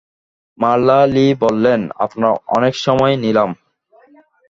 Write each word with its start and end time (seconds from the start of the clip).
মারলা 0.57 0.99
Lee 1.05 1.25
বললেন, 1.43 1.81
আপনার 1.95 2.33
অনেক 2.47 2.73
সময় 2.75 3.13
নিলাম। 3.17 3.49